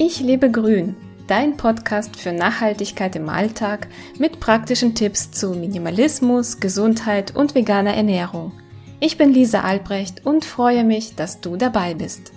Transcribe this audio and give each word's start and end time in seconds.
Ich 0.00 0.20
lebe 0.20 0.48
grün, 0.48 0.94
dein 1.26 1.56
Podcast 1.56 2.14
für 2.14 2.30
Nachhaltigkeit 2.30 3.16
im 3.16 3.28
Alltag 3.28 3.88
mit 4.16 4.38
praktischen 4.38 4.94
Tipps 4.94 5.32
zu 5.32 5.50
Minimalismus, 5.50 6.60
Gesundheit 6.60 7.34
und 7.34 7.56
veganer 7.56 7.94
Ernährung. 7.94 8.52
Ich 9.00 9.18
bin 9.18 9.32
Lisa 9.32 9.62
Albrecht 9.62 10.24
und 10.24 10.44
freue 10.44 10.84
mich, 10.84 11.16
dass 11.16 11.40
du 11.40 11.56
dabei 11.56 11.94
bist. 11.94 12.32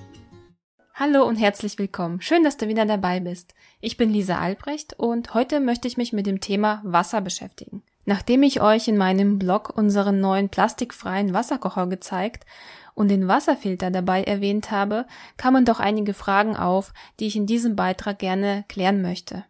Hallo 0.96 1.24
und 1.24 1.36
herzlich 1.36 1.78
willkommen. 1.78 2.20
Schön, 2.20 2.44
dass 2.44 2.58
du 2.58 2.68
wieder 2.68 2.88
dabei 2.88 3.20
bist. 3.20 3.54
Ich 3.80 3.96
bin 3.96 4.10
Lisa 4.10 4.40
Albrecht 4.40 4.96
und 4.98 5.36
heute 5.36 5.60
möchte 5.60 5.88
ich 5.88 5.98
mich 5.98 6.14
mit 6.14 6.26
dem 6.26 6.40
Thema 6.40 6.82
Wasser 6.84 7.22
beschäftigen. 7.22 7.84
Nachdem 8.06 8.42
ich 8.42 8.62
euch 8.62 8.88
in 8.88 8.98
meinem 8.98 9.38
Blog 9.38 9.72
unseren 9.78 10.20
neuen 10.20 10.50
plastikfreien 10.50 11.36
Wasserkocher 11.36 11.86
gezeigt 11.86 12.44
und 12.94 13.10
den 13.10 13.28
Wasserfilter 13.28 13.92
dabei 13.92 14.24
erwähnt 14.24 14.72
habe, 14.72 15.06
kamen 15.38 15.66
doch 15.66 15.80
einige 15.80 16.14
Fragen 16.14 16.56
auf, 16.56 16.94
die 17.20 17.28
ich 17.28 17.36
in 17.36 17.46
diesem 17.46 17.76
Beitrag 17.76 18.20
gerne 18.20 18.66
klären 18.68 19.02
möchte. 19.02 19.46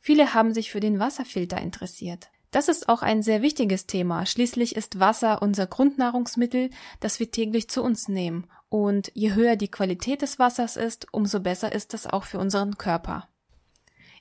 Viele 0.00 0.34
haben 0.34 0.54
sich 0.54 0.70
für 0.70 0.80
den 0.80 0.98
Wasserfilter 0.98 1.60
interessiert. 1.60 2.28
Das 2.50 2.68
ist 2.68 2.88
auch 2.88 3.02
ein 3.02 3.22
sehr 3.22 3.42
wichtiges 3.42 3.86
Thema. 3.86 4.24
Schließlich 4.24 4.76
ist 4.76 5.00
Wasser 5.00 5.42
unser 5.42 5.66
Grundnahrungsmittel, 5.66 6.70
das 7.00 7.20
wir 7.20 7.30
täglich 7.30 7.68
zu 7.68 7.82
uns 7.82 8.08
nehmen. 8.08 8.46
Und 8.68 9.10
je 9.14 9.34
höher 9.34 9.56
die 9.56 9.70
Qualität 9.70 10.22
des 10.22 10.38
Wassers 10.38 10.76
ist, 10.76 11.12
umso 11.12 11.40
besser 11.40 11.72
ist 11.72 11.92
es 11.92 12.06
auch 12.06 12.24
für 12.24 12.38
unseren 12.38 12.78
Körper. 12.78 13.28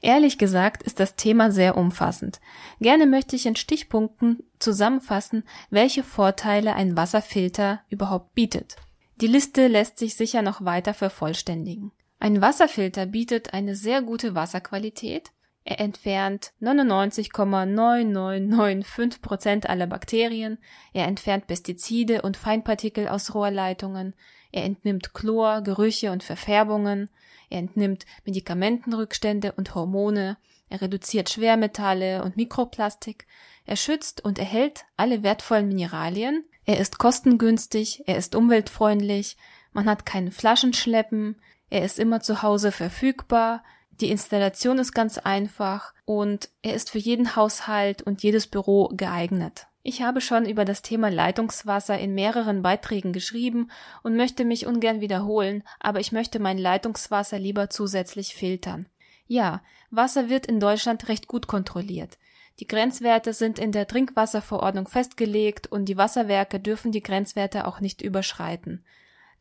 Ehrlich 0.02 0.38
gesagt 0.38 0.84
ist 0.84 1.00
das 1.00 1.16
Thema 1.16 1.52
sehr 1.52 1.78
umfassend. 1.78 2.40
Gerne 2.80 3.06
möchte 3.06 3.36
ich 3.36 3.46
in 3.46 3.56
Stichpunkten 3.56 4.44
zusammenfassen, 4.60 5.44
welche 5.70 6.04
Vorteile 6.04 6.76
ein 6.76 6.96
Wasserfilter 6.96 7.82
überhaupt 7.90 8.34
bietet. 8.36 8.76
Die 9.22 9.28
Liste 9.28 9.68
lässt 9.68 9.98
sich 9.98 10.16
sicher 10.16 10.42
noch 10.42 10.66
weiter 10.66 10.94
vervollständigen. 10.94 11.92
Ein 12.20 12.42
Wasserfilter 12.42 13.06
bietet 13.06 13.54
eine 13.54 13.76
sehr 13.76 14.02
gute 14.02 14.36
Wasserqualität. 14.36 15.32
Er 15.66 15.82
entfernt 15.82 16.54
99,9995 16.62 19.22
Prozent 19.22 19.68
aller 19.68 19.88
Bakterien. 19.88 20.60
Er 20.94 21.08
entfernt 21.08 21.48
Pestizide 21.48 22.22
und 22.22 22.38
Feinpartikel 22.38 23.08
aus 23.08 23.34
Rohrleitungen. 23.34 24.14
Er 24.52 24.64
entnimmt 24.64 25.16
Chlor, 25.16 25.62
Gerüche 25.62 26.12
und 26.12 26.24
Verfärbungen. 26.24 27.10
Er 27.50 27.60
entnimmt 27.60 28.06
Medikamentenrückstände 28.26 29.54
und 29.54 29.76
Hormone, 29.76 30.38
er 30.70 30.82
reduziert 30.82 31.30
Schwermetalle 31.30 32.24
und 32.24 32.38
Mikroplastik, 32.38 33.28
er 33.66 33.76
schützt 33.76 34.24
und 34.24 34.40
erhält 34.40 34.86
alle 34.98 35.24
wertvollen 35.24 35.68
Mineralien, 35.68 36.44
er 36.66 36.80
ist 36.80 36.98
kostengünstig, 36.98 38.04
er 38.08 38.18
ist 38.18 38.36
umweltfreundlich, 38.36 39.38
man 39.74 39.88
hat 39.88 40.06
keinen 40.06 40.32
Flaschenschleppen, 40.32 41.40
er 41.70 41.84
ist 41.84 42.00
immer 42.00 42.22
zu 42.22 42.42
Hause 42.42 42.72
verfügbar, 42.72 43.64
die 44.02 44.12
Installation 44.12 44.78
ist 44.78 44.94
ganz 44.94 45.18
einfach 45.18 45.94
und 46.06 46.50
er 46.62 46.74
ist 46.74 46.90
für 46.90 46.98
jeden 46.98 47.36
Haushalt 47.36 48.02
und 48.02 48.24
jedes 48.24 48.48
Büro 48.48 48.90
geeignet. 48.90 49.68
Ich 49.84 50.02
habe 50.02 50.20
schon 50.20 50.46
über 50.48 50.66
das 50.66 50.82
Thema 50.82 51.10
Leitungswasser 51.10 51.98
in 52.00 52.16
mehreren 52.16 52.64
Beiträgen 52.64 53.14
geschrieben 53.14 53.70
und 54.02 54.18
möchte 54.18 54.44
mich 54.44 54.66
ungern 54.66 55.00
wiederholen, 55.00 55.64
aber 55.80 56.00
ich 56.00 56.12
möchte 56.12 56.40
mein 56.40 56.58
Leitungswasser 56.58 57.38
lieber 57.38 57.70
zusätzlich 57.70 58.34
filtern. 58.34 58.88
Ja, 59.28 59.62
Wasser 59.92 60.28
wird 60.30 60.48
in 60.48 60.60
Deutschland 60.60 61.08
recht 61.08 61.28
gut 61.28 61.48
kontrolliert. 61.48 62.18
Die 62.60 62.68
Grenzwerte 62.68 63.34
sind 63.34 63.60
in 63.60 63.72
der 63.72 63.88
Trinkwasserverordnung 63.88 64.88
festgelegt 64.88 65.68
und 65.68 65.86
die 65.86 65.98
Wasserwerke 65.98 66.60
dürfen 66.60 66.92
die 66.92 67.04
Grenzwerte 67.04 67.68
auch 67.68 67.80
nicht 67.80 68.02
überschreiten. 68.02 68.84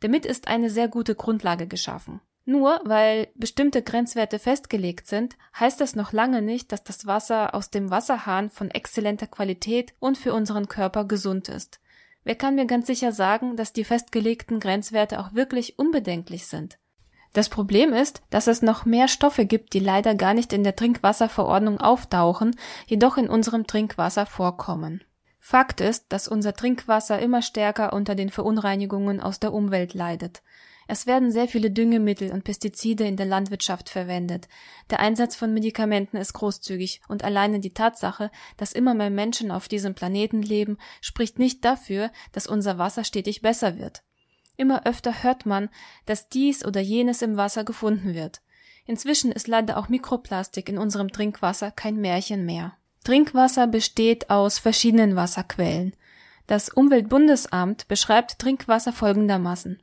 Damit 0.01 0.27
ist 0.27 0.49
eine 0.49 0.69
sehr 0.69 0.89
gute 0.89 1.15
Grundlage 1.15 1.67
geschaffen. 1.67 2.21
Nur 2.47 2.81
weil 2.85 3.29
bestimmte 3.35 3.83
Grenzwerte 3.83 4.39
festgelegt 4.39 5.07
sind, 5.07 5.37
heißt 5.59 5.81
das 5.81 5.97
noch 5.97 6.13
lange 6.13 6.43
nicht, 6.43 6.73
dass 6.73 6.85
das 6.85 7.07
Wasser 7.07 7.55
aus 7.55 7.71
dem 7.71 7.91
Wasserhahn 7.91 8.51
von 8.51 8.71
exzellenter 8.71 9.27
Qualität 9.27 9.95
und 9.99 10.19
für 10.19 10.35
unseren 10.35 10.69
Körper 10.69 11.07
gesund 11.07 11.49
ist. 11.49 11.81
Wer 12.23 12.35
kann 12.35 12.55
mir 12.55 12.67
ganz 12.67 12.87
sicher 12.87 13.13
sagen, 13.13 13.57
dass 13.57 13.73
die 13.73 13.85
festgelegten 13.85 14.61
Grenzwerte 14.61 15.21
auch 15.21 15.35
wirklich 15.35 15.79
unbedenklich 15.79 16.47
sind? 16.47 16.79
Das 17.33 17.49
Problem 17.49 17.93
ist, 17.93 18.23
dass 18.31 18.47
es 18.47 18.63
noch 18.63 18.85
mehr 18.85 19.09
Stoffe 19.09 19.45
gibt, 19.45 19.73
die 19.73 19.81
leider 19.81 20.15
gar 20.15 20.35
nicht 20.35 20.53
in 20.53 20.65
der 20.65 20.77
Trinkwasserverordnung 20.77 21.81
auftauchen, 21.81 22.57
jedoch 22.87 23.17
in 23.17 23.29
unserem 23.29 23.67
Trinkwasser 23.67 24.25
vorkommen. 24.25 25.03
Fakt 25.41 25.81
ist, 25.81 26.07
dass 26.11 26.29
unser 26.29 26.55
Trinkwasser 26.55 27.19
immer 27.19 27.43
stärker 27.43 27.93
unter 27.93 28.15
den 28.15 28.31
Verunreinigungen 28.31 29.21
aus 29.21 29.41
der 29.41 29.53
Umwelt 29.53 29.93
leidet. 29.93 30.43
Es 30.87 31.07
werden 31.07 31.33
sehr 31.33 31.49
viele 31.49 31.71
Düngemittel 31.71 32.31
und 32.31 32.45
Pestizide 32.45 33.05
in 33.05 33.17
der 33.17 33.27
Landwirtschaft 33.27 33.89
verwendet. 33.89 34.49
Der 34.91 35.01
Einsatz 35.01 35.37
von 35.37 35.55
Medikamenten 35.55 36.17
ist 36.17 36.35
großzügig 36.35 37.01
und 37.09 37.25
alleine 37.25 37.61
die 37.61 37.73
Tatsache, 37.73 38.31
dass 38.57 38.73
immer 38.73 38.95
mehr 38.95 39.11
Menschen 39.11 39.51
auf 39.51 39.69
diesem 39.69 39.95
Planeten 39.95 40.43
leben, 40.43 40.79
spricht 41.01 41.39
nicht 41.39 41.65
dafür, 41.65 42.11
dass 42.33 42.47
unser 42.47 42.79
Wasser 42.79 43.05
stetig 43.05 43.41
besser 43.41 43.79
wird. 43.79 44.03
Immer 44.57 44.87
öfter 44.87 45.23
hört 45.23 45.47
man, 45.47 45.69
dass 46.07 46.29
dies 46.29 46.65
oder 46.65 46.81
jenes 46.81 47.23
im 47.23 47.37
Wasser 47.37 47.65
gefunden 47.65 48.15
wird. 48.15 48.43
Inzwischen 48.87 49.33
ist 49.33 49.49
leider 49.49 49.79
auch 49.79 49.89
Mikroplastik 49.89 50.69
in 50.69 50.79
unserem 50.79 51.11
Trinkwasser 51.11 51.71
kein 51.71 51.97
Märchen 51.97 52.45
mehr. 52.45 52.77
Trinkwasser 53.03 53.67
besteht 53.67 54.31
aus 54.31 54.59
verschiedenen 54.59 55.17
Wasserquellen. 55.17 55.95
Das 56.47 56.69
Umweltbundesamt 56.69 57.89
beschreibt 57.89 58.39
Trinkwasser 58.39 58.93
folgendermaßen. 58.93 59.83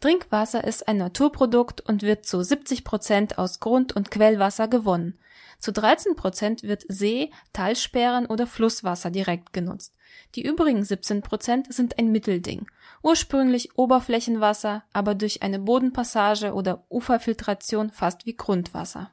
Trinkwasser 0.00 0.64
ist 0.64 0.88
ein 0.88 0.96
Naturprodukt 0.96 1.82
und 1.82 2.02
wird 2.02 2.24
zu 2.24 2.42
70 2.42 2.84
Prozent 2.84 3.38
aus 3.38 3.60
Grund- 3.60 3.94
und 3.94 4.10
Quellwasser 4.10 4.66
gewonnen. 4.66 5.18
Zu 5.58 5.72
13 5.72 6.16
Prozent 6.16 6.62
wird 6.62 6.84
See-, 6.88 7.30
Talsperren 7.52 8.24
oder 8.24 8.46
Flusswasser 8.46 9.10
direkt 9.10 9.52
genutzt. 9.52 9.94
Die 10.34 10.42
übrigen 10.42 10.82
17 10.82 11.20
Prozent 11.20 11.72
sind 11.72 11.98
ein 11.98 12.10
Mittelding. 12.10 12.66
Ursprünglich 13.02 13.76
Oberflächenwasser, 13.76 14.84
aber 14.94 15.14
durch 15.14 15.42
eine 15.42 15.58
Bodenpassage 15.58 16.54
oder 16.54 16.86
Uferfiltration 16.88 17.90
fast 17.90 18.24
wie 18.24 18.36
Grundwasser. 18.36 19.10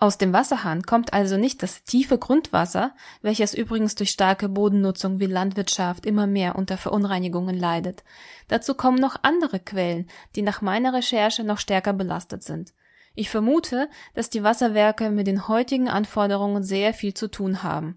Aus 0.00 0.16
dem 0.16 0.32
Wasserhahn 0.32 0.84
kommt 0.84 1.12
also 1.12 1.36
nicht 1.36 1.60
das 1.60 1.82
tiefe 1.82 2.18
Grundwasser, 2.18 2.94
welches 3.20 3.52
übrigens 3.52 3.96
durch 3.96 4.10
starke 4.10 4.48
Bodennutzung 4.48 5.18
wie 5.18 5.26
Landwirtschaft 5.26 6.06
immer 6.06 6.28
mehr 6.28 6.54
unter 6.54 6.78
Verunreinigungen 6.78 7.58
leidet. 7.58 8.04
Dazu 8.46 8.74
kommen 8.74 9.00
noch 9.00 9.16
andere 9.22 9.58
Quellen, 9.58 10.06
die 10.36 10.42
nach 10.42 10.62
meiner 10.62 10.94
Recherche 10.94 11.42
noch 11.42 11.58
stärker 11.58 11.92
belastet 11.92 12.44
sind. 12.44 12.74
Ich 13.16 13.28
vermute, 13.28 13.90
dass 14.14 14.30
die 14.30 14.44
Wasserwerke 14.44 15.10
mit 15.10 15.26
den 15.26 15.48
heutigen 15.48 15.88
Anforderungen 15.88 16.62
sehr 16.62 16.94
viel 16.94 17.14
zu 17.14 17.28
tun 17.28 17.64
haben. 17.64 17.96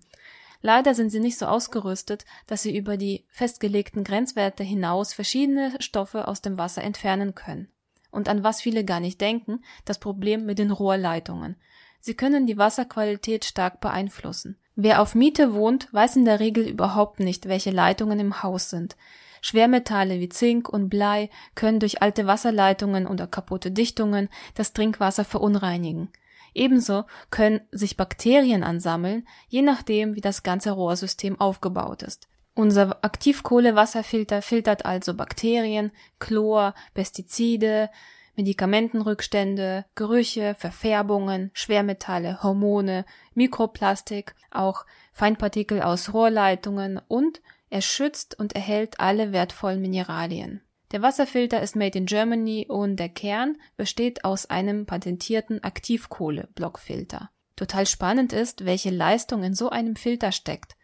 Leider 0.63 0.95
sind 0.95 1.11
sie 1.11 1.19
nicht 1.19 1.37
so 1.37 1.45
ausgerüstet, 1.45 2.25
dass 2.47 2.63
sie 2.63 2.75
über 2.75 2.97
die 2.97 3.25
festgelegten 3.29 4.03
Grenzwerte 4.03 4.63
hinaus 4.63 5.13
verschiedene 5.13 5.75
Stoffe 5.79 6.27
aus 6.27 6.41
dem 6.41 6.57
Wasser 6.57 6.83
entfernen 6.83 7.35
können. 7.35 7.67
Und 8.09 8.27
an 8.27 8.43
was 8.43 8.61
viele 8.61 8.83
gar 8.83 8.99
nicht 8.99 9.21
denken, 9.21 9.63
das 9.85 9.99
Problem 9.99 10.47
mit 10.47 10.57
den 10.57 10.71
Rohrleitungen. 10.71 11.55
Sie 12.01 12.15
können 12.15 12.47
die 12.47 12.57
Wasserqualität 12.57 13.45
stark 13.45 13.79
beeinflussen. 13.79 14.57
Wer 14.75 15.01
auf 15.01 15.15
Miete 15.15 15.53
wohnt, 15.53 15.87
weiß 15.93 16.15
in 16.15 16.25
der 16.25 16.39
Regel 16.39 16.67
überhaupt 16.67 17.19
nicht, 17.19 17.47
welche 17.47 17.71
Leitungen 17.71 18.19
im 18.19 18.41
Haus 18.41 18.69
sind. 18.69 18.97
Schwermetalle 19.41 20.19
wie 20.19 20.29
Zink 20.29 20.69
und 20.69 20.89
Blei 20.89 21.29
können 21.55 21.79
durch 21.79 22.01
alte 22.01 22.27
Wasserleitungen 22.27 23.07
oder 23.07 23.27
kaputte 23.27 23.71
Dichtungen 23.71 24.29
das 24.55 24.73
Trinkwasser 24.73 25.25
verunreinigen. 25.25 26.09
Ebenso 26.53 27.05
können 27.29 27.61
sich 27.71 27.97
Bakterien 27.97 28.63
ansammeln, 28.63 29.27
je 29.47 29.61
nachdem, 29.61 30.15
wie 30.15 30.21
das 30.21 30.43
ganze 30.43 30.71
Rohrsystem 30.71 31.39
aufgebaut 31.39 32.03
ist. 32.03 32.27
Unser 32.53 33.03
Aktivkohlewasserfilter 33.03 34.41
filtert 34.41 34.85
also 34.85 35.13
Bakterien, 35.13 35.91
Chlor, 36.19 36.73
Pestizide, 36.93 37.89
Medikamentenrückstände, 38.35 39.85
Gerüche, 39.95 40.55
Verfärbungen, 40.57 41.51
Schwermetalle, 41.53 42.41
Hormone, 42.43 43.05
Mikroplastik, 43.33 44.35
auch 44.49 44.85
Feinpartikel 45.13 45.81
aus 45.81 46.13
Rohrleitungen 46.13 46.99
und 47.07 47.41
er 47.69 47.81
schützt 47.81 48.37
und 48.37 48.53
erhält 48.53 48.99
alle 48.99 49.31
wertvollen 49.31 49.81
Mineralien. 49.81 50.61
Der 50.91 51.01
Wasserfilter 51.01 51.61
ist 51.61 51.75
made 51.75 51.97
in 51.97 52.05
Germany 52.05 52.65
und 52.67 52.97
der 52.97 53.09
Kern 53.09 53.57
besteht 53.77 54.25
aus 54.25 54.49
einem 54.49 54.85
patentierten 54.85 55.63
Aktivkohle-Blockfilter. 55.63 57.29
Total 57.55 57.87
spannend 57.87 58.33
ist, 58.33 58.65
welche 58.65 58.89
Leistung 58.89 59.43
in 59.43 59.53
so 59.53 59.69
einem 59.69 59.95
Filter 59.95 60.31
steckt. 60.31 60.75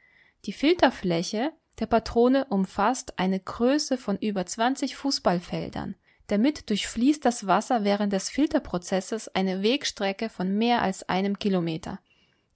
Die 0.46 0.54
Filterfläche 0.54 1.52
der 1.80 1.88
Patrone 1.88 2.46
umfasst 2.46 3.20
eine 3.20 3.40
Größe 3.40 3.98
von 3.98 4.18
über 4.18 4.46
20 4.46 4.96
Fußballfeldern. 4.96 5.96
Damit 6.28 6.70
durchfließt 6.70 7.24
das 7.24 7.48
Wasser 7.48 7.84
während 7.84 8.14
des 8.14 8.30
Filterprozesses 8.30 9.30
eine 9.30 9.64
Wegstrecke 9.64 10.30
von 10.30 10.58
mehr 10.58 10.82
als 10.82 11.08
einem 11.08 11.40
Kilometer. 11.40 12.00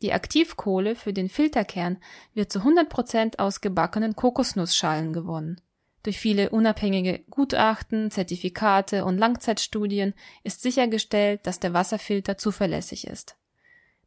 Die 0.01 0.13
Aktivkohle 0.13 0.95
für 0.95 1.13
den 1.13 1.29
Filterkern 1.29 1.97
wird 2.33 2.51
zu 2.51 2.59
100 2.59 2.89
Prozent 2.89 3.39
aus 3.39 3.61
gebackenen 3.61 4.15
Kokosnussschalen 4.15 5.13
gewonnen. 5.13 5.61
Durch 6.03 6.19
viele 6.19 6.49
unabhängige 6.49 7.19
Gutachten, 7.29 8.09
Zertifikate 8.09 9.05
und 9.05 9.19
Langzeitstudien 9.19 10.15
ist 10.43 10.61
sichergestellt, 10.63 11.41
dass 11.43 11.59
der 11.59 11.73
Wasserfilter 11.73 12.37
zuverlässig 12.37 13.05
ist. 13.05 13.35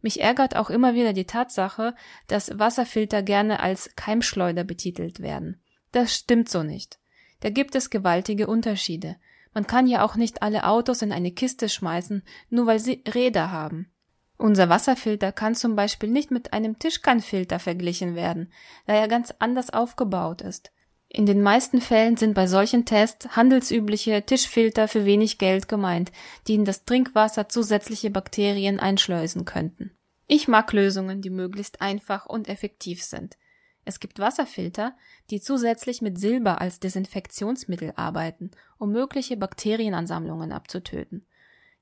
Mich 0.02 0.20
ärgert 0.20 0.56
auch 0.56 0.68
immer 0.68 0.94
wieder 0.94 1.12
die 1.12 1.26
Tatsache, 1.26 1.94
dass 2.26 2.58
Wasserfilter 2.58 3.22
gerne 3.22 3.60
als 3.60 3.94
Keimschleuder 3.94 4.64
betitelt 4.64 5.20
werden. 5.20 5.62
Das 5.92 6.14
stimmt 6.14 6.48
so 6.48 6.64
nicht. 6.64 6.98
Da 7.40 7.50
gibt 7.50 7.76
es 7.76 7.88
gewaltige 7.88 8.48
Unterschiede. 8.48 9.16
Man 9.54 9.66
kann 9.66 9.86
ja 9.86 10.04
auch 10.04 10.16
nicht 10.16 10.42
alle 10.42 10.66
Autos 10.66 11.00
in 11.00 11.12
eine 11.12 11.30
Kiste 11.30 11.68
schmeißen, 11.68 12.22
nur 12.50 12.66
weil 12.66 12.80
sie 12.80 13.02
Räder 13.12 13.50
haben. 13.50 13.90
Unser 14.36 14.68
Wasserfilter 14.68 15.30
kann 15.32 15.54
zum 15.54 15.76
Beispiel 15.76 16.10
nicht 16.10 16.32
mit 16.32 16.52
einem 16.52 16.78
Tischkannfilter 16.78 17.60
verglichen 17.60 18.16
werden, 18.16 18.52
da 18.86 18.94
er 18.94 19.08
ganz 19.08 19.32
anders 19.38 19.70
aufgebaut 19.70 20.42
ist. 20.42 20.72
In 21.08 21.26
den 21.26 21.42
meisten 21.42 21.80
Fällen 21.80 22.16
sind 22.16 22.34
bei 22.34 22.48
solchen 22.48 22.84
Tests 22.84 23.36
handelsübliche 23.36 24.26
Tischfilter 24.26 24.88
für 24.88 25.04
wenig 25.04 25.38
Geld 25.38 25.68
gemeint, 25.68 26.10
die 26.48 26.54
in 26.54 26.64
das 26.64 26.84
Trinkwasser 26.84 27.48
zusätzliche 27.48 28.10
Bakterien 28.10 28.80
einschleusen 28.80 29.44
könnten. 29.44 29.92
Ich 30.26 30.48
mag 30.48 30.72
Lösungen, 30.72 31.22
die 31.22 31.30
möglichst 31.30 31.80
einfach 31.80 32.26
und 32.26 32.48
effektiv 32.48 33.04
sind. 33.04 33.36
Es 33.84 34.00
gibt 34.00 34.18
Wasserfilter, 34.18 34.96
die 35.30 35.40
zusätzlich 35.40 36.02
mit 36.02 36.18
Silber 36.18 36.60
als 36.60 36.80
Desinfektionsmittel 36.80 37.92
arbeiten, 37.96 38.50
um 38.78 38.92
mögliche 38.92 39.36
Bakterienansammlungen 39.36 40.52
abzutöten. 40.52 41.26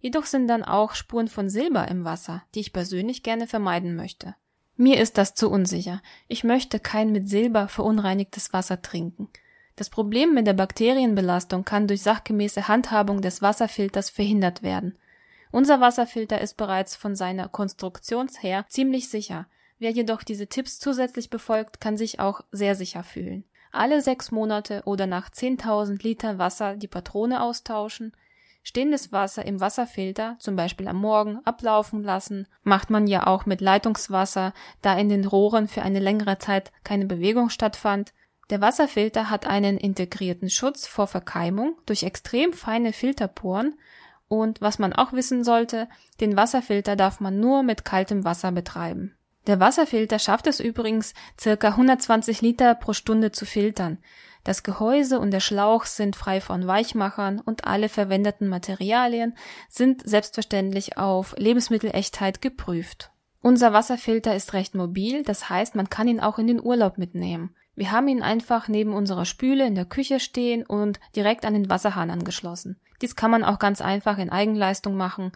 Jedoch 0.01 0.27
sind 0.27 0.49
dann 0.49 0.65
auch 0.65 0.95
Spuren 0.95 1.29
von 1.29 1.49
Silber 1.49 1.87
im 1.89 2.05
Wasser, 2.05 2.43
die 2.55 2.61
ich 2.61 2.73
persönlich 2.73 3.23
gerne 3.23 3.47
vermeiden 3.47 3.95
möchte. 3.95 4.35
Mir 4.77 5.01
ist 5.01 5.17
das 5.17 5.35
zu 5.35 5.49
unsicher. 5.49 6.03
Ich 6.27 6.43
möchte 6.43 6.81
kein 6.81 7.13
mit 7.13 7.29
Silber 7.29 7.69
verunreinigtes 7.69 8.53
Wasser 8.53 8.83
trinken. 8.83 9.29
Das 9.77 9.91
Problem 9.91 10.35
mit 10.35 10.47
der 10.47 10.55
Bakterienbelastung 10.55 11.65
kann 11.65 11.87
durch 11.87 12.03
sachgemäße 12.03 12.69
Handhabung 12.69 13.23
des 13.23 13.43
Wasserfilters 13.43 14.11
verhindert 14.11 14.63
werden. 14.63 14.99
Unser 15.51 15.81
Wasserfilter 15.81 16.41
ist 16.41 16.57
bereits 16.57 16.97
von 16.97 17.15
seiner 17.15 17.49
Konstruktion 17.49 18.29
her 18.41 18.65
ziemlich 18.69 19.09
sicher. 19.09 19.47
Wer 19.83 19.91
jedoch 19.91 20.23
diese 20.23 20.47
Tipps 20.47 20.79
zusätzlich 20.79 21.29
befolgt, 21.29 21.81
kann 21.81 21.97
sich 21.97 22.21
auch 22.21 22.43
sehr 22.53 22.77
sicher 22.77 23.03
fühlen. 23.03 23.43
Alle 23.73 24.01
sechs 24.01 24.31
Monate 24.31 24.83
oder 24.85 25.09
nach 25.09 25.29
10.000 25.29 26.01
Liter 26.05 26.39
Wasser 26.39 26.77
die 26.77 26.87
Patrone 26.87 27.43
austauschen, 27.43 28.13
Stehendes 28.63 29.11
Wasser 29.11 29.45
im 29.45 29.59
Wasserfilter, 29.59 30.37
zum 30.39 30.55
Beispiel 30.55 30.87
am 30.87 30.99
Morgen, 30.99 31.41
ablaufen 31.45 32.05
lassen, 32.05 32.47
macht 32.63 32.91
man 32.91 33.09
ja 33.09 33.27
auch 33.27 33.45
mit 33.45 33.61
Leitungswasser, 33.61 34.55
da 34.83 34.97
in 34.97 35.09
den 35.09 35.27
Rohren 35.27 35.67
für 35.67 35.83
eine 35.83 35.99
längere 35.99 36.39
Zeit 36.39 36.71
keine 36.85 37.07
Bewegung 37.07 37.51
stattfand. 37.51 38.15
Der 38.51 38.61
Wasserfilter 38.61 39.31
hat 39.31 39.49
einen 39.49 39.79
integrierten 39.79 40.49
Schutz 40.49 40.87
vor 40.87 41.09
Verkeimung 41.09 41.77
durch 41.87 42.05
extrem 42.05 42.53
feine 42.53 42.93
Filterporen 42.93 43.77
und 44.29 44.61
was 44.61 44.79
man 44.79 44.93
auch 44.93 45.13
wissen 45.13 45.43
sollte, 45.43 45.89
den 46.21 46.37
Wasserfilter 46.37 46.95
darf 46.95 47.19
man 47.19 47.41
nur 47.41 47.65
mit 47.65 47.85
kaltem 47.85 48.23
Wasser 48.23 48.53
betreiben. 48.53 49.17
Der 49.47 49.59
Wasserfilter 49.59 50.19
schafft 50.19 50.47
es 50.47 50.61
übrigens, 50.61 51.15
circa 51.39 51.69
120 51.69 52.43
Liter 52.43 52.75
pro 52.75 52.93
Stunde 52.93 53.33
zu 53.33 53.45
filtern. 53.45 53.99
Das 54.45 54.63
Gehäuse 54.63 55.21
und 55.21 55.31
der 55.31 55.41
Schlauch 55.41 55.85
sind 55.85 56.17
frei 56.17 56.41
von 56.41 56.67
Weichmachern 56.67 57.41
und 57.41 57.65
alle 57.65 57.89
verwendeten 57.89 58.49
Materialien 58.49 59.37
sind 59.69 60.09
selbstverständlich 60.09 60.97
auf 60.97 61.35
Lebensmittelechtheit 61.39 62.41
geprüft. 62.41 63.11
Unser 63.41 63.73
Wasserfilter 63.73 64.35
ist 64.35 64.53
recht 64.53 64.75
mobil, 64.75 65.23
das 65.25 65.49
heißt, 65.49 65.75
man 65.75 65.91
kann 65.91 66.09
ihn 66.09 66.21
auch 66.21 66.39
in 66.39 66.47
den 66.47 66.63
Urlaub 66.63 66.99
mitnehmen. 66.99 67.55
Wir 67.75 67.91
haben 67.91 68.07
ihn 68.07 68.23
einfach 68.23 68.69
neben 68.69 68.93
unserer 68.93 69.25
Spüle 69.25 69.67
in 69.67 69.75
der 69.75 69.85
Küche 69.85 70.21
stehen 70.21 70.65
und 70.65 71.01
direkt 71.17 71.45
an 71.45 71.55
den 71.55 71.71
Wasserhahn 71.71 72.11
angeschlossen. 72.11 72.79
Dies 73.01 73.17
kann 73.17 73.31
man 73.31 73.43
auch 73.43 73.59
ganz 73.59 73.81
einfach 73.81 74.19
in 74.19 74.31
Eigenleistung 74.31 74.97
machen 74.97 75.33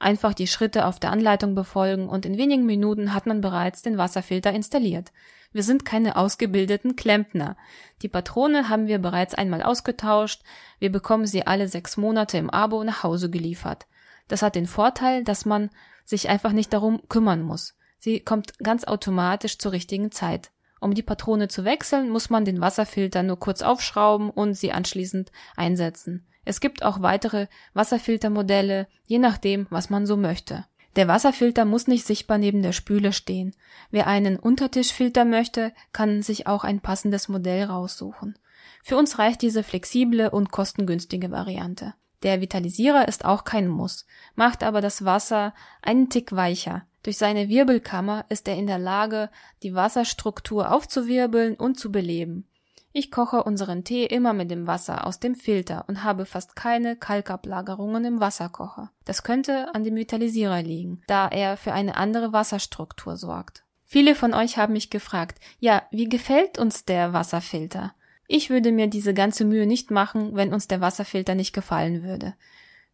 einfach 0.00 0.34
die 0.34 0.46
Schritte 0.46 0.86
auf 0.86 0.98
der 0.98 1.12
Anleitung 1.12 1.54
befolgen 1.54 2.08
und 2.08 2.26
in 2.26 2.36
wenigen 2.36 2.66
Minuten 2.66 3.14
hat 3.14 3.26
man 3.26 3.40
bereits 3.40 3.82
den 3.82 3.98
Wasserfilter 3.98 4.52
installiert. 4.52 5.12
Wir 5.52 5.62
sind 5.62 5.84
keine 5.84 6.16
ausgebildeten 6.16 6.96
Klempner. 6.96 7.56
Die 8.02 8.08
Patrone 8.08 8.68
haben 8.68 8.86
wir 8.86 8.98
bereits 8.98 9.34
einmal 9.34 9.62
ausgetauscht. 9.62 10.42
Wir 10.78 10.92
bekommen 10.92 11.26
sie 11.26 11.46
alle 11.46 11.68
sechs 11.68 11.96
Monate 11.96 12.38
im 12.38 12.50
Abo 12.50 12.82
nach 12.84 13.02
Hause 13.02 13.30
geliefert. 13.30 13.86
Das 14.28 14.42
hat 14.42 14.54
den 14.54 14.66
Vorteil, 14.66 15.24
dass 15.24 15.44
man 15.44 15.70
sich 16.04 16.28
einfach 16.28 16.52
nicht 16.52 16.72
darum 16.72 17.02
kümmern 17.08 17.42
muss. 17.42 17.74
Sie 17.98 18.20
kommt 18.20 18.58
ganz 18.58 18.84
automatisch 18.84 19.58
zur 19.58 19.72
richtigen 19.72 20.12
Zeit. 20.12 20.50
Um 20.80 20.94
die 20.94 21.02
Patrone 21.02 21.48
zu 21.48 21.64
wechseln, 21.64 22.08
muss 22.08 22.30
man 22.30 22.44
den 22.44 22.60
Wasserfilter 22.60 23.22
nur 23.22 23.38
kurz 23.38 23.60
aufschrauben 23.60 24.30
und 24.30 24.54
sie 24.54 24.72
anschließend 24.72 25.30
einsetzen. 25.56 26.26
Es 26.44 26.60
gibt 26.60 26.82
auch 26.82 27.02
weitere 27.02 27.46
Wasserfiltermodelle, 27.74 28.88
je 29.06 29.18
nachdem, 29.18 29.66
was 29.70 29.90
man 29.90 30.06
so 30.06 30.16
möchte. 30.16 30.64
Der 30.96 31.06
Wasserfilter 31.06 31.64
muss 31.64 31.86
nicht 31.86 32.04
sichtbar 32.04 32.38
neben 32.38 32.62
der 32.62 32.72
Spüle 32.72 33.12
stehen. 33.12 33.54
Wer 33.90 34.06
einen 34.06 34.38
Untertischfilter 34.38 35.24
möchte, 35.24 35.72
kann 35.92 36.22
sich 36.22 36.46
auch 36.46 36.64
ein 36.64 36.80
passendes 36.80 37.28
Modell 37.28 37.64
raussuchen. 37.64 38.36
Für 38.82 38.96
uns 38.96 39.18
reicht 39.18 39.42
diese 39.42 39.62
flexible 39.62 40.30
und 40.30 40.50
kostengünstige 40.50 41.30
Variante. 41.30 41.94
Der 42.22 42.40
Vitalisierer 42.40 43.08
ist 43.08 43.24
auch 43.24 43.44
kein 43.44 43.68
Muss, 43.68 44.06
macht 44.34 44.62
aber 44.62 44.80
das 44.80 45.04
Wasser 45.04 45.54
einen 45.80 46.10
Tick 46.10 46.32
weicher. 46.32 46.86
Durch 47.02 47.16
seine 47.16 47.48
Wirbelkammer 47.48 48.26
ist 48.28 48.46
er 48.46 48.56
in 48.56 48.66
der 48.66 48.78
Lage, 48.78 49.30
die 49.62 49.74
Wasserstruktur 49.74 50.70
aufzuwirbeln 50.70 51.54
und 51.54 51.78
zu 51.78 51.90
beleben. 51.90 52.46
Ich 52.92 53.12
koche 53.12 53.44
unseren 53.44 53.84
Tee 53.84 54.04
immer 54.04 54.32
mit 54.32 54.50
dem 54.50 54.66
Wasser 54.66 55.06
aus 55.06 55.20
dem 55.20 55.36
Filter 55.36 55.84
und 55.86 56.02
habe 56.02 56.26
fast 56.26 56.56
keine 56.56 56.96
Kalkablagerungen 56.96 58.04
im 58.04 58.20
Wasserkocher. 58.20 58.90
Das 59.04 59.22
könnte 59.22 59.72
an 59.74 59.84
dem 59.84 59.94
Vitalisierer 59.94 60.62
liegen, 60.62 61.02
da 61.06 61.28
er 61.28 61.56
für 61.56 61.72
eine 61.72 61.96
andere 61.96 62.32
Wasserstruktur 62.32 63.16
sorgt. 63.16 63.64
Viele 63.84 64.14
von 64.14 64.34
euch 64.34 64.56
haben 64.56 64.72
mich 64.72 64.90
gefragt, 64.90 65.40
ja, 65.58 65.82
wie 65.90 66.08
gefällt 66.08 66.58
uns 66.58 66.84
der 66.84 67.12
Wasserfilter? 67.12 67.94
Ich 68.26 68.50
würde 68.50 68.70
mir 68.70 68.86
diese 68.86 69.14
ganze 69.14 69.44
Mühe 69.44 69.66
nicht 69.66 69.90
machen, 69.90 70.34
wenn 70.34 70.52
uns 70.52 70.68
der 70.68 70.80
Wasserfilter 70.80 71.34
nicht 71.34 71.52
gefallen 71.52 72.02
würde. 72.02 72.34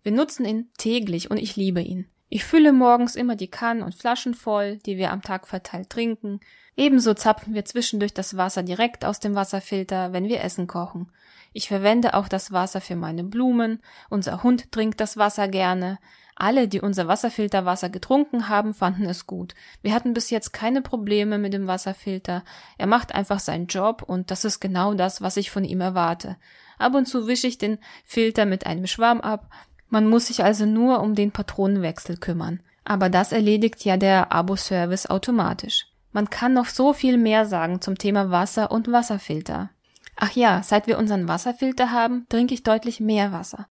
Wir 0.02 0.12
nutzen 0.12 0.46
ihn 0.46 0.70
täglich 0.78 1.30
und 1.30 1.36
ich 1.36 1.56
liebe 1.56 1.80
ihn. 1.82 2.06
Ich 2.28 2.44
fülle 2.44 2.72
morgens 2.72 3.14
immer 3.14 3.36
die 3.36 3.50
Kannen 3.50 3.82
und 3.82 3.94
Flaschen 3.94 4.34
voll, 4.34 4.78
die 4.78 4.96
wir 4.96 5.12
am 5.12 5.22
Tag 5.22 5.46
verteilt 5.46 5.90
trinken. 5.90 6.40
Ebenso 6.76 7.14
zapfen 7.14 7.54
wir 7.54 7.64
zwischendurch 7.64 8.12
das 8.12 8.36
Wasser 8.36 8.62
direkt 8.62 9.04
aus 9.04 9.18
dem 9.18 9.34
Wasserfilter, 9.34 10.12
wenn 10.12 10.28
wir 10.28 10.42
Essen 10.42 10.66
kochen. 10.66 11.10
Ich 11.54 11.68
verwende 11.68 12.12
auch 12.12 12.28
das 12.28 12.52
Wasser 12.52 12.82
für 12.82 12.96
meine 12.96 13.24
Blumen. 13.24 13.80
Unser 14.10 14.42
Hund 14.42 14.70
trinkt 14.72 15.00
das 15.00 15.16
Wasser 15.16 15.48
gerne. 15.48 15.98
Alle, 16.34 16.68
die 16.68 16.82
unser 16.82 17.08
Wasserfilterwasser 17.08 17.88
getrunken 17.88 18.50
haben, 18.50 18.74
fanden 18.74 19.06
es 19.06 19.26
gut. 19.26 19.54
Wir 19.80 19.94
hatten 19.94 20.12
bis 20.12 20.28
jetzt 20.28 20.52
keine 20.52 20.82
Probleme 20.82 21.38
mit 21.38 21.54
dem 21.54 21.66
Wasserfilter. 21.66 22.44
Er 22.76 22.86
macht 22.86 23.14
einfach 23.14 23.40
seinen 23.40 23.68
Job 23.68 24.02
und 24.02 24.30
das 24.30 24.44
ist 24.44 24.60
genau 24.60 24.92
das, 24.92 25.22
was 25.22 25.38
ich 25.38 25.50
von 25.50 25.64
ihm 25.64 25.80
erwarte. 25.80 26.36
Ab 26.78 26.94
und 26.94 27.06
zu 27.06 27.26
wische 27.26 27.46
ich 27.46 27.56
den 27.56 27.78
Filter 28.04 28.44
mit 28.44 28.66
einem 28.66 28.86
Schwamm 28.86 29.22
ab, 29.22 29.50
man 29.88 30.08
muss 30.08 30.26
sich 30.26 30.44
also 30.44 30.66
nur 30.66 31.00
um 31.00 31.14
den 31.14 31.30
Patronenwechsel 31.30 32.18
kümmern. 32.18 32.60
Aber 32.84 33.08
das 33.08 33.32
erledigt 33.32 33.84
ja 33.84 33.96
der 33.96 34.32
Abo-Service 34.32 35.06
automatisch. 35.06 35.86
Man 36.16 36.30
kann 36.30 36.54
noch 36.54 36.64
so 36.64 36.94
viel 36.94 37.18
mehr 37.18 37.44
sagen 37.44 37.82
zum 37.82 37.98
Thema 37.98 38.30
Wasser 38.30 38.70
und 38.70 38.90
Wasserfilter. 38.90 39.68
Ach 40.16 40.32
ja, 40.32 40.62
seit 40.64 40.86
wir 40.86 40.96
unseren 40.96 41.28
Wasserfilter 41.28 41.92
haben, 41.92 42.24
trinke 42.30 42.54
ich 42.54 42.62
deutlich 42.62 43.00
mehr 43.00 43.32
Wasser. 43.32 43.66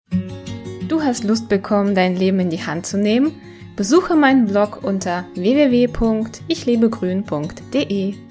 Du 0.88 1.02
hast 1.02 1.24
Lust 1.24 1.50
bekommen, 1.50 1.96
dein 1.96 2.16
Leben 2.16 2.40
in 2.40 2.52
die 2.52 2.64
Hand 2.64 2.86
zu 2.86 3.00
nehmen? 3.00 3.32
Besuche 3.75 4.16
meinen 4.16 4.46
Blog 4.46 4.84
unter 4.84 5.25
www.ichlebegrün.de. 5.34 8.25